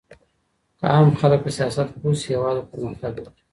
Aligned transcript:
که 0.77 0.85
عام 0.93 1.09
خلګ 1.21 1.39
په 1.45 1.49
سياست 1.57 1.87
پوه 1.99 2.13
سي 2.21 2.25
هيواد 2.31 2.55
به 2.59 2.65
پرمختګ 2.73 3.13
وکړي. 3.19 3.41